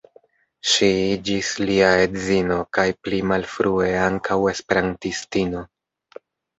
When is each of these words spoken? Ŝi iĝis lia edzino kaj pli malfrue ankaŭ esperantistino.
Ŝi 0.69 0.87
iĝis 1.17 1.51
lia 1.65 1.91
edzino 2.07 2.59
kaj 2.79 2.87
pli 3.05 3.23
malfrue 3.35 3.93
ankaŭ 4.09 4.43
esperantistino. 4.57 5.67